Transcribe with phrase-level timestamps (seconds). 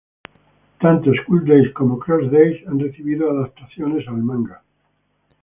[0.79, 4.63] Tanto "School Days" como "Cross Days" han recibido adaptaciones a manga.